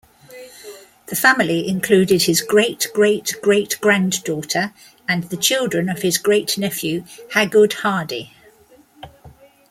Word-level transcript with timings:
The 1.09 1.15
family 1.15 1.67
included 1.67 2.23
his 2.23 2.41
great-great-great-granddaughter 2.41 4.73
and 5.07 5.23
the 5.25 5.37
children 5.37 5.89
of 5.89 6.01
his 6.01 6.17
great-nephew 6.17 7.01
Hagood 7.33 7.73
Hardy. 7.73 8.33